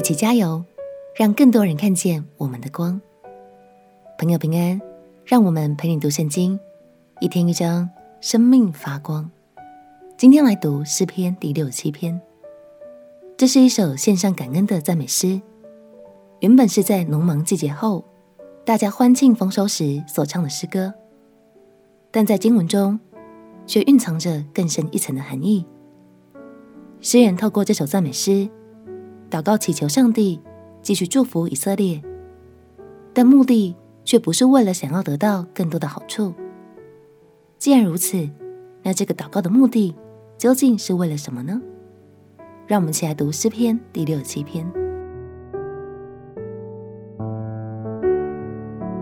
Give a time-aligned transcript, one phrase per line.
[0.00, 0.64] 一起加油，
[1.14, 2.98] 让更多人看见我们的光。
[4.16, 4.80] 朋友平安，
[5.26, 6.58] 让我们陪你读圣经，
[7.20, 7.86] 一天一章，
[8.18, 9.30] 生命发光。
[10.16, 12.18] 今天来读诗篇第六七篇，
[13.36, 15.38] 这是一首献上感恩的赞美诗。
[16.38, 18.02] 原本是在农忙季节后，
[18.64, 20.94] 大家欢庆丰收时所唱的诗歌，
[22.10, 22.98] 但在经文中
[23.66, 25.66] 却蕴藏着更深一层的含义。
[27.02, 28.48] 诗人透过这首赞美诗，
[29.30, 30.40] 祷告祈求上帝
[30.82, 32.02] 继续祝福以色列，
[33.14, 36.34] 但目的却不是为了想要得到更多的好处。
[37.58, 38.28] 既然如此，
[38.82, 39.94] 那这个祷告的目的
[40.36, 41.62] 究竟是为了什么呢？
[42.66, 44.66] 让我们一起来读诗篇第六十七篇。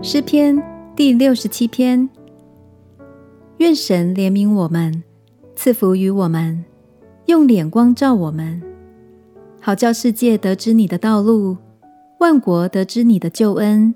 [0.02, 0.62] 诗篇
[0.94, 2.08] 第六十七篇，
[3.58, 5.02] 愿神怜悯我们，
[5.56, 6.64] 赐福于我们。
[7.26, 8.62] 用脸光照我们，
[9.60, 11.56] 好叫世界得知你的道路，
[12.20, 13.94] 万国得知你的救恩。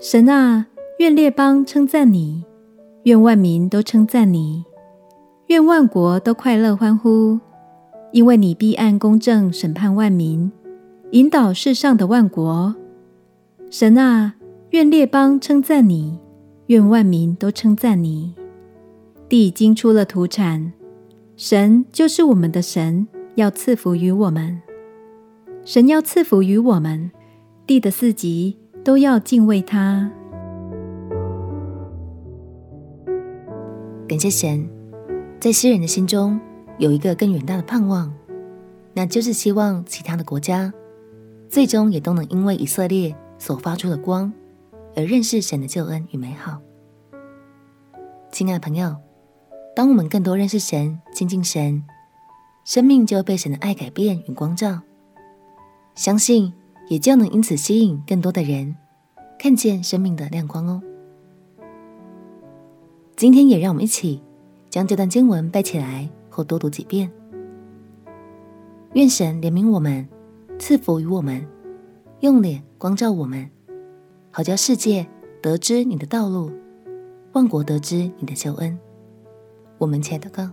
[0.00, 0.66] 神啊，
[0.98, 2.44] 愿列邦称赞你，
[3.04, 4.64] 愿万民都称赞你，
[5.48, 7.38] 愿万国都快乐欢呼，
[8.12, 10.50] 因为你必按公正审判万民，
[11.10, 12.74] 引导世上的万国。
[13.70, 14.34] 神啊，
[14.70, 16.18] 愿列邦称赞你，
[16.66, 18.34] 愿万民都称赞你。
[19.28, 20.72] 地已经出了土产。
[21.36, 24.62] 神就是我们的神，要赐福于我们。
[25.64, 27.10] 神要赐福于我们，
[27.66, 30.10] 地的四极都要敬畏他。
[34.06, 34.68] 感谢神，
[35.40, 36.38] 在诗人的心中
[36.78, 38.14] 有一个更远大的盼望，
[38.92, 40.72] 那就是希望其他的国家
[41.48, 44.32] 最终也都能因为以色列所发出的光
[44.94, 46.60] 而认识神的救恩与美好。
[48.30, 48.94] 亲爱的朋友。
[49.76, 51.82] 当我们更多认识神、亲近神，
[52.64, 54.80] 生命就被神的爱改变与光照，
[55.94, 56.50] 相信
[56.88, 58.74] 也就能因此吸引更多的人
[59.38, 60.82] 看见生命的亮光哦。
[63.16, 64.22] 今天也让我们一起
[64.70, 67.10] 将这段经文背起来，或多读几遍。
[68.94, 70.08] 愿神怜悯我们，
[70.58, 71.46] 赐福于我们，
[72.20, 73.50] 用脸光照我们，
[74.30, 75.06] 好叫世界
[75.42, 76.50] 得知你的道路，
[77.34, 78.78] 万国得知你的救恩。
[79.76, 80.50] 我们且祷告，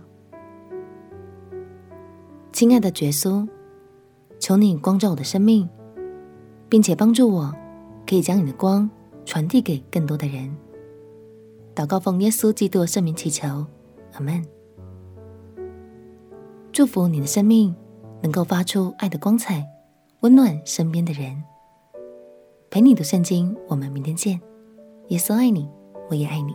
[2.62, 3.44] 亲爱的耶稣，
[4.38, 5.68] 求你光照我的生命，
[6.68, 7.52] 并且帮助我，
[8.06, 8.88] 可以将你的光
[9.24, 10.56] 传递给更多的人。
[11.74, 13.66] 祷告奉耶稣基督的圣名祈求，
[14.12, 14.40] 阿门。
[16.70, 17.74] 祝福你的生命
[18.22, 19.66] 能够发出爱的光彩，
[20.20, 21.42] 温暖身边的人。
[22.70, 24.40] 陪你读圣经，我们明天见。
[25.08, 25.68] 耶稣爱你，
[26.08, 26.54] 我也爱你。